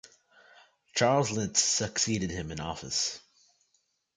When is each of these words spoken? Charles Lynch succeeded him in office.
Charles 0.95 1.29
Lynch 1.29 1.57
succeeded 1.57 2.31
him 2.31 2.51
in 2.51 2.59
office. 2.59 3.19